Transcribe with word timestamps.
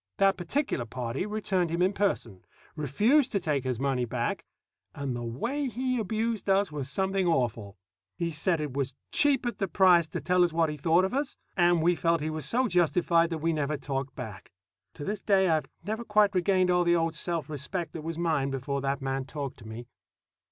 That 0.17 0.35
particular 0.35 0.85
party 0.87 1.27
returned 1.27 1.69
him 1.69 1.83
in 1.83 1.93
person, 1.93 2.43
refused 2.75 3.31
to 3.33 3.39
take 3.39 3.63
his 3.65 3.79
money 3.79 4.03
back, 4.05 4.43
and 4.95 5.15
the 5.15 5.21
way 5.21 5.67
he 5.67 5.99
abused 5.99 6.49
us 6.49 6.71
was 6.71 6.89
something 6.89 7.27
awful. 7.27 7.77
He 8.17 8.31
said 8.31 8.59
it 8.59 8.73
was 8.73 8.95
cheap 9.11 9.45
at 9.45 9.59
the 9.59 9.67
price 9.67 10.07
to 10.07 10.19
tell 10.19 10.43
us 10.43 10.51
what 10.51 10.71
he 10.71 10.77
thought 10.77 11.05
of 11.05 11.13
us; 11.13 11.37
and 11.55 11.83
we 11.83 11.93
felt 11.95 12.19
he 12.19 12.31
was 12.31 12.45
so 12.45 12.67
justified 12.67 13.29
that 13.29 13.37
we 13.45 13.53
never 13.53 13.77
talked 13.77 14.15
back. 14.15 14.51
But 14.91 14.97
to 14.97 15.05
this 15.05 15.19
day 15.21 15.47
I've 15.49 15.67
never 15.83 16.03
quite 16.03 16.33
regained 16.33 16.71
all 16.71 16.83
the 16.83 16.95
old 16.95 17.13
self 17.13 17.47
respect 17.47 17.93
that 17.93 18.01
was 18.01 18.17
mine 18.17 18.49
before 18.49 18.81
that 18.81 19.03
man 19.03 19.25
talked 19.25 19.57
to 19.59 19.67
me. 19.67 19.85